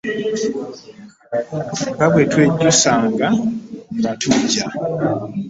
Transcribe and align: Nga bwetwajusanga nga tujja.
Nga 1.93 2.07
bwetwajusanga 2.11 3.27
nga 3.97 4.11
tujja. 4.21 4.65